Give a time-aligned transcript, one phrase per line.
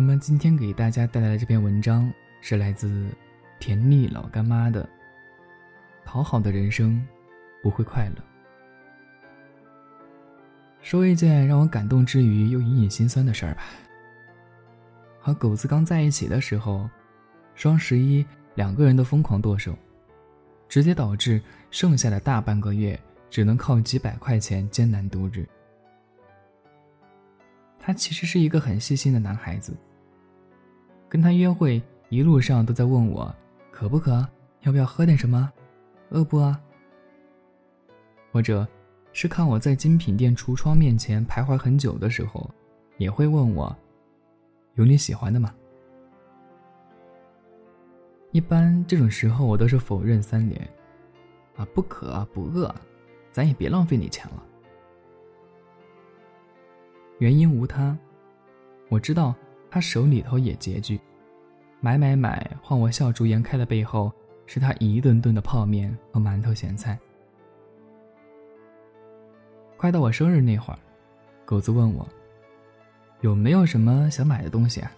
[0.00, 3.10] 那么今天给大家带来的这篇文章是来自
[3.58, 4.88] 甜腻老干妈的。
[6.06, 7.06] 讨好的人生
[7.62, 8.24] 不会快乐。
[10.80, 13.62] 说一件让我感动之余又隐隐心酸的事儿吧。
[15.20, 16.88] 和狗子刚在一起的时候，
[17.54, 19.76] 双十一两个人都疯狂剁手，
[20.66, 22.98] 直接导致剩下的大半个月
[23.28, 25.46] 只能靠几百块钱艰难度日。
[27.78, 29.76] 他其实是一个很细心的男孩子。
[31.10, 33.34] 跟他约会一路上都在问我，
[33.72, 34.24] 渴不渴？
[34.60, 35.52] 要不要喝点什么？
[36.10, 36.58] 饿不啊？
[38.30, 38.66] 或者，
[39.12, 42.48] 是看我在精品店橱窗面前徘徊很久的时候，
[42.96, 43.76] 也会问我，
[44.74, 45.52] 有你喜欢的吗？
[48.30, 50.62] 一般这种时候我都是否认三连，
[51.56, 52.72] 啊，不渴不饿，
[53.32, 54.44] 咱也别浪费你钱了。
[57.18, 57.98] 原因无他，
[58.88, 59.34] 我知道
[59.70, 61.00] 他手里头也拮据，
[61.80, 64.12] 买买买换我笑逐颜开的背后，
[64.46, 66.98] 是他一顿顿的泡面和馒头咸菜。
[69.76, 70.78] 快到我生日那会儿，
[71.44, 72.06] 狗子问我
[73.20, 74.90] 有没有什么想买的东西啊？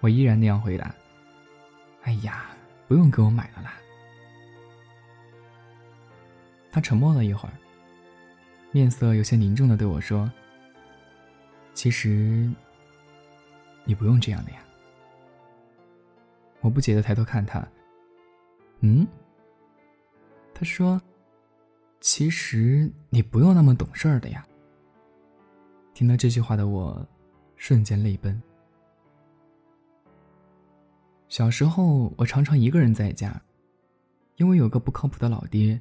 [0.00, 0.94] 我依然那样回答
[2.02, 2.50] ：“哎呀，
[2.86, 3.74] 不用给我买了啦。”
[6.70, 7.52] 他沉默了一会儿，
[8.72, 10.30] 面色有些凝重的对我说。
[11.74, 12.50] 其实，
[13.84, 14.58] 你不用这样的呀。
[16.60, 17.66] 我不解的抬头看他，
[18.80, 19.06] 嗯，
[20.54, 21.00] 他说
[22.00, 24.46] ：“其实你不用那么懂事儿的呀。”
[25.94, 27.06] 听到这句话的我，
[27.56, 28.40] 瞬间泪奔。
[31.28, 33.40] 小时候，我常常一个人在家，
[34.36, 35.80] 因为有个不靠谱的老爹，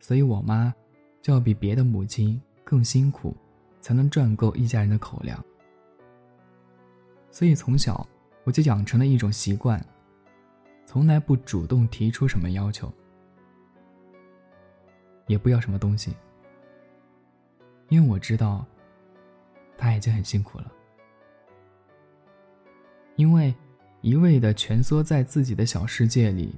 [0.00, 0.74] 所以我妈
[1.22, 3.36] 就要比别的母亲更辛苦。
[3.82, 5.44] 才能赚够一家人的口粮，
[7.36, 8.08] 所以从小
[8.44, 9.78] 我就养成了一种习惯，
[10.86, 12.90] 从来不主动提出什么要求，
[15.26, 16.16] 也不要什么东西，
[17.90, 18.64] 因为我知道
[19.76, 20.72] 他已经很辛苦了，
[23.16, 23.54] 因为
[24.00, 26.54] 一味的蜷缩在自己的小世界里，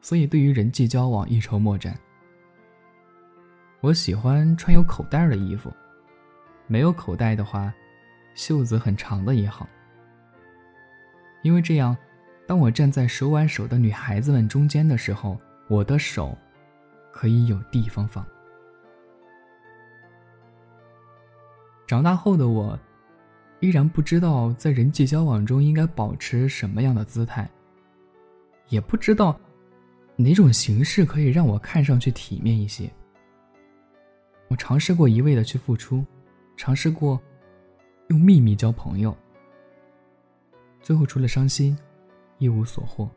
[0.00, 1.94] 所以对于人际交往一筹莫展。
[3.82, 5.70] 我喜欢穿有口袋的衣服。
[6.66, 7.70] 没有口袋的话，
[8.34, 9.68] 袖子很长的也好。
[11.42, 11.96] 因为这样，
[12.46, 15.38] 当我站在手挽手的女孩子们中间的时候，
[15.68, 16.36] 我的手
[17.12, 18.24] 可以有地方放。
[21.86, 22.78] 长大后的我，
[23.60, 27.48] 依然不知道在人际交往中应该保持什么样的姿态，
[28.68, 29.38] 也不知道
[30.16, 32.90] 哪种形式可以让我看上去体面一些。
[34.48, 36.04] 我尝试过一味的去付出。
[36.54, 37.20] 尝试过
[38.08, 39.16] 用秘密交朋友，
[40.82, 41.78] 最后除了伤心，
[42.38, 43.08] 一无所获，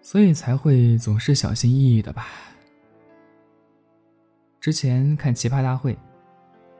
[0.00, 2.28] 所以才会总是小心翼翼的吧。
[4.60, 5.94] 之前看《奇葩大会》，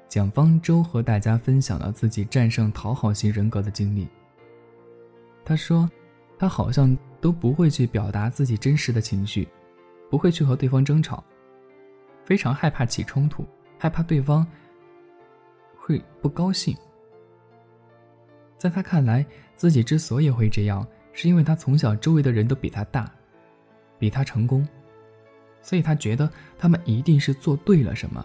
[0.08, 4.06] 蒋方舟和大家分享了自己战胜讨好型人格的经历。
[5.44, 5.90] 他说，
[6.38, 9.48] 他好像都不会去表达自己真实的情绪，
[10.08, 11.24] 不会去和对方争吵。
[12.24, 13.44] 非常害怕起冲突，
[13.78, 14.46] 害怕对方
[15.76, 16.76] 会不高兴。
[18.60, 19.24] 在他看来，
[19.56, 23.10] 自己之所以会这样，是因为他从小周围的人都比他大，
[23.98, 24.68] 比他成功，
[25.62, 28.22] 所以他觉得他们一定是做对了什么，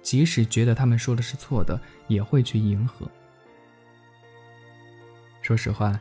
[0.00, 1.78] 即使觉得他们说的是错的，
[2.08, 3.06] 也会去迎合。
[5.42, 6.00] 说实话，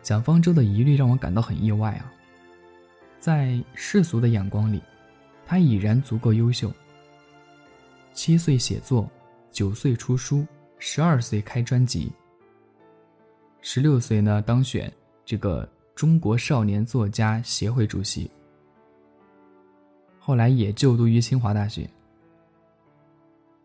[0.00, 2.10] 蒋方舟的疑虑让我感到很意外啊。
[3.18, 4.82] 在世俗的眼光里。
[5.46, 6.72] 他已然足够优秀。
[8.12, 9.10] 七岁写作，
[9.50, 10.46] 九岁出书，
[10.78, 12.12] 十二岁开专辑，
[13.62, 14.92] 十六岁呢当选
[15.24, 18.30] 这个中国少年作家协会主席。
[20.18, 21.88] 后来也就读于清华大学。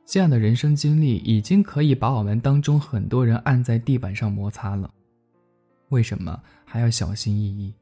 [0.06, 4.92] 这样的人生经历已经可以把我们当中很多人按在地板上摩擦了，
[5.90, 7.74] 为什么还要小心翼翼？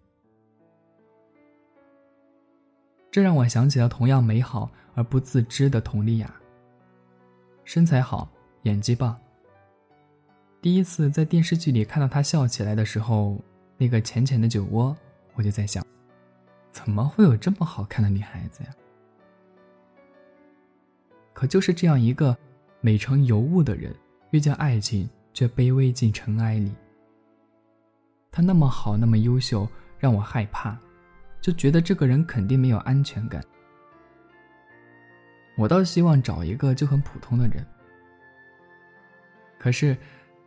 [3.12, 6.34] 这让我想起了同样美好而不自知的佟丽娅。
[7.66, 8.30] 身材好，
[8.64, 9.18] 演技棒。
[10.64, 13.38] 第一次在电视剧里看到她笑起来的时候，
[13.76, 14.96] 那个浅浅的酒窝，
[15.34, 15.86] 我就在想，
[16.72, 18.70] 怎么会有这么好看的女孩子呀？
[21.34, 22.38] 可就是这样一个
[22.80, 23.94] 美成尤物的人，
[24.32, 26.74] 遇见爱情却卑微进尘埃里。
[28.32, 29.68] 她那么好，那么优秀，
[30.00, 30.80] 让我害怕。
[31.42, 33.44] 就觉得这个人肯定没有安全感。
[35.58, 37.68] 我倒希望找一个就很普通的人。
[39.60, 39.98] 可是，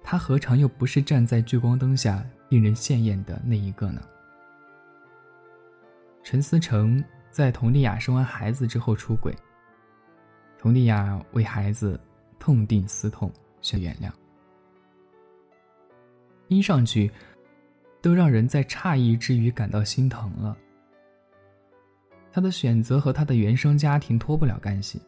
[0.08, 4.00] 他何尝又不是站在聚光灯下令人羡艳的那一个呢？
[6.22, 9.34] 陈思成在佟丽娅生完孩子之后出轨，
[10.56, 12.00] 佟丽娅为孩子
[12.38, 14.08] 痛定思痛，选原谅。
[16.48, 17.10] 听上去，
[18.00, 20.56] 都让人在诧异之余感到心疼了。
[22.30, 25.02] 他的选择和他的原生家庭脱不了干系。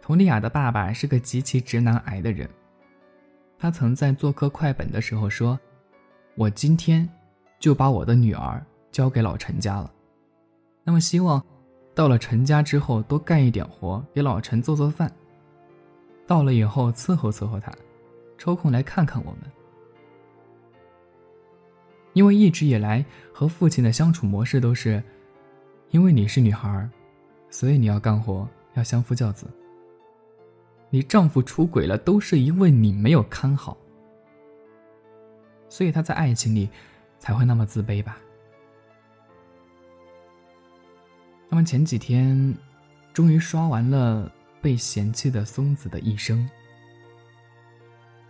[0.00, 2.48] 佟丽娅的爸爸是个极其直男癌的人。
[3.62, 5.56] 他曾在做客快本的时候说
[6.34, 7.08] ：“我今天
[7.60, 8.60] 就把我的女儿
[8.90, 9.88] 交给老陈家了，
[10.82, 11.40] 那么希望
[11.94, 15.08] 到了陈家之后多干一点活，给老陈做做饭。
[16.26, 17.72] 到了以后伺候伺候他，
[18.36, 19.42] 抽空来看看我们。
[22.14, 25.00] 因为一直以来和父亲的相处模式都是，
[25.90, 26.90] 因为你是女孩，
[27.48, 28.44] 所以你要干活，
[28.74, 29.46] 要相夫教子。”
[30.94, 33.74] 你丈夫出轨了，都是因为你没有看好，
[35.66, 36.68] 所以他在爱情里
[37.18, 38.18] 才会那么自卑吧。
[41.48, 42.54] 那么前几天，
[43.10, 44.30] 终于刷完了
[44.60, 46.46] 被嫌弃的松子的一生。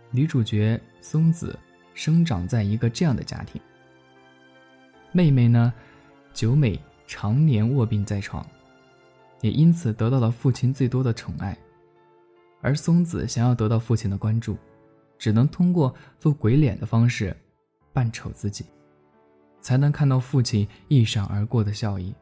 [0.09, 1.59] 女主角松子
[1.93, 3.61] 生长在一个这样的家庭，
[5.11, 5.73] 妹妹呢，
[6.33, 8.45] 久美常年卧病在床，
[9.41, 11.57] 也因此得到了父亲最多的宠爱。
[12.63, 14.57] 而松子想要得到父亲的关注，
[15.19, 17.35] 只能通过做鬼脸的方式
[17.91, 18.65] 扮丑自己，
[19.59, 22.15] 才能看到父亲一闪而过的笑意。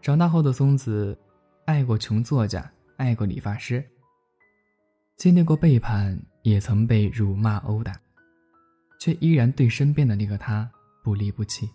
[0.00, 1.18] 长大后的松子，
[1.64, 3.84] 爱过穷作家，爱过理发师，
[5.16, 7.92] 经历过背叛，也曾被辱骂殴打，
[9.00, 10.70] 却依然对身边的那个他
[11.02, 11.68] 不离不弃。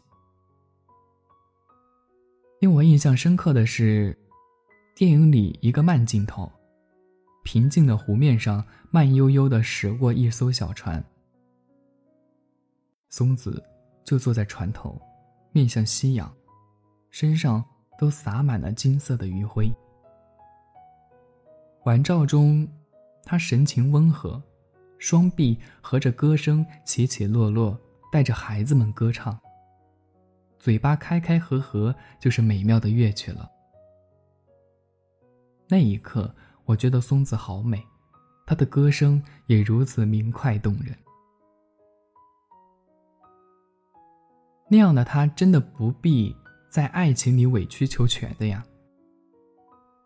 [2.62, 4.18] 令我印象深刻的是。
[4.98, 6.52] 电影里一个慢镜头，
[7.44, 11.06] 平静的湖面上慢悠悠的驶过一艘小船，
[13.08, 13.64] 松子
[14.04, 15.00] 就坐在船头，
[15.52, 16.34] 面向夕阳，
[17.12, 17.64] 身上
[18.00, 19.72] 都洒满了金色的余晖。
[21.86, 22.68] 晚照中，
[23.24, 24.42] 他神情温和，
[24.98, 27.80] 双臂和着歌声起起落落，
[28.12, 29.40] 带着孩子们歌唱，
[30.58, 33.48] 嘴巴开开合合，就是美妙的乐曲了。
[35.70, 36.34] 那一刻，
[36.64, 37.84] 我觉得松子好美，
[38.46, 40.96] 她的歌声也如此明快动人。
[44.70, 46.34] 那样的她真的不必
[46.70, 48.66] 在爱情里委曲求全的呀。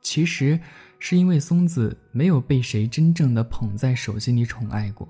[0.01, 0.59] 其实
[0.97, 5.07] 是因为松子没有被谁真正的捧在手心里宠爱过，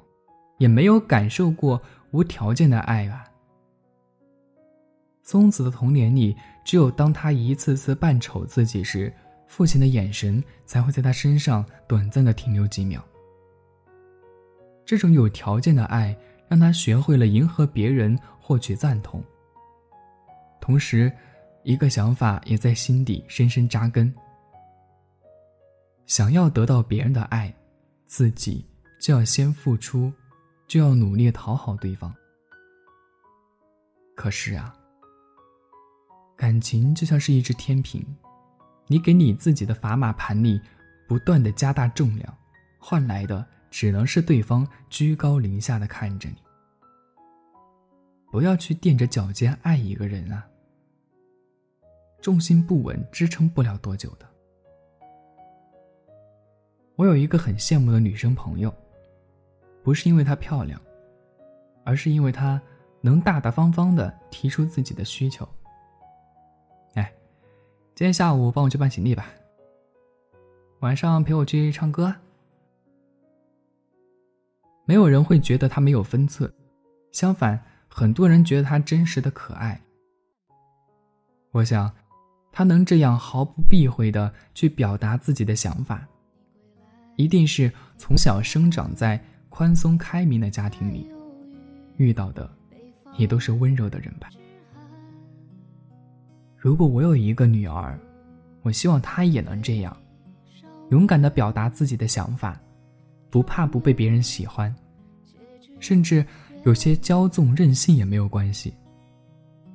[0.58, 1.82] 也没有感受过
[2.12, 3.24] 无条件的爱啊。
[5.24, 9.14] 松子的童年里，只有当她一次次扮丑自己时。
[9.52, 13.06] 父亲的眼神才会在他身上短暂的停留几秒。
[14.86, 16.18] 这种有条件的爱，
[16.48, 19.22] 让他学会了迎合别人，获取赞同。
[20.62, 21.12] 同时，
[21.66, 24.16] 一个想法也在心底深深扎根：
[26.06, 27.54] 想要得到别人的爱，
[28.06, 28.66] 自己
[29.02, 30.10] 就要先付出，
[30.66, 32.16] 就要努力讨好对方。
[34.16, 34.74] 可是啊，
[36.38, 38.02] 感情就像是一只天平。
[38.92, 40.60] 你给你自己的砝码盘里
[41.08, 42.38] 不断的加大重量，
[42.78, 46.36] 换来的只能是对方居高临下的看着你。
[48.30, 50.46] 不要去垫着脚尖爱一个人啊，
[52.22, 54.30] 重心不稳，支撑不了多久的。
[56.98, 58.76] 我有一个很羡慕的女生朋友，
[59.84, 60.78] 不是因为她漂亮，
[61.86, 62.62] 而是因为她
[63.00, 65.48] 能大大方方的提出自己的需求。
[67.94, 69.28] 今天下午帮我去办行李吧。
[70.80, 72.16] 晚上陪我去唱歌。
[74.86, 76.52] 没有人会觉得他没有分寸，
[77.12, 79.80] 相反，很多人觉得他真实的可爱。
[81.52, 81.94] 我想，
[82.52, 86.08] 他能这样毫不避讳的去表达自己的想法，
[87.16, 91.12] 一定是从小生长在宽松开明的家庭里，
[91.98, 92.50] 遇到的
[93.18, 94.30] 也都是温柔的人吧。
[96.62, 98.00] 如果我有一个女儿，
[98.62, 99.98] 我希望她也能这样，
[100.92, 102.56] 勇敢的表达自己的想法，
[103.32, 104.72] 不怕不被别人喜欢，
[105.80, 106.24] 甚至
[106.64, 108.72] 有些骄纵任性也没有关系，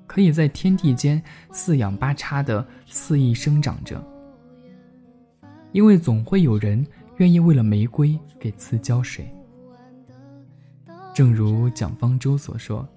[0.06, 4.00] 可以在天地间四仰八叉的肆意生长着，
[5.72, 9.28] 因为总会有人愿意为了玫瑰给刺浇水。
[11.12, 12.88] 正如蒋方舟所说，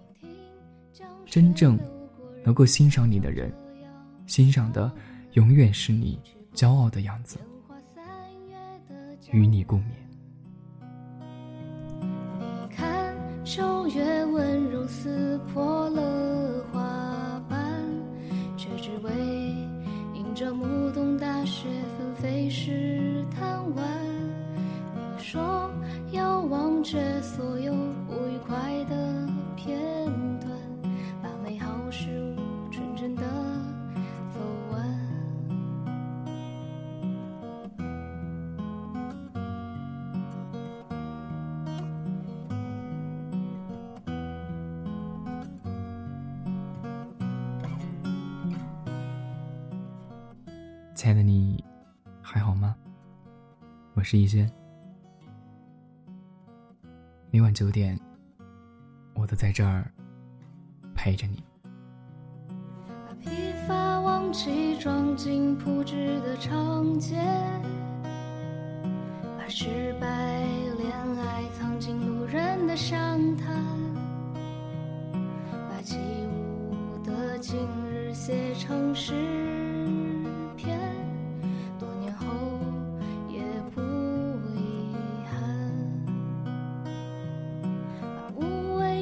[1.25, 1.75] 真正
[2.43, 3.51] 能够欣赏你的人。
[4.29, 4.89] 欣赏的
[5.33, 6.19] 永远是你
[6.53, 7.39] 骄傲的样子。
[9.31, 9.85] 与你共勉。
[12.69, 17.59] 看秋月温柔撕破了花瓣，
[18.55, 19.11] 却只为
[20.13, 21.67] 迎着暮冬大雪
[21.97, 23.85] 纷飞时贪玩。
[24.95, 25.71] 你说
[26.11, 27.78] 要忘却所有。
[50.99, 51.63] 亲爱的你，
[52.21, 52.75] 还好吗？
[53.93, 54.51] 我是一轩，
[57.31, 57.97] 每晚九点，
[59.13, 59.89] 我都在这儿
[60.93, 61.41] 陪着你。
[62.49, 63.29] 把疲
[63.65, 67.15] 乏忘记装进铺纸的长街，
[69.37, 70.41] 把失败
[70.77, 73.63] 恋爱藏进路人的详谈，
[75.69, 75.81] 把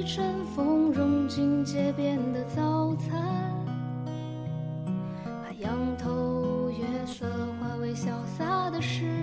[0.08, 3.22] 春风融进街边的早餐，
[5.26, 7.26] 把仰头月色
[7.60, 9.17] 化为潇洒的诗。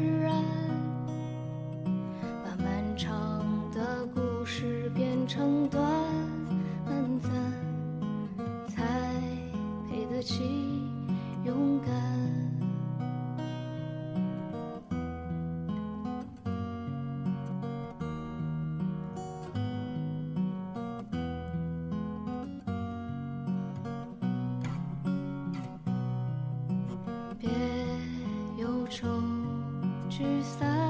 [30.17, 30.84] 聚散，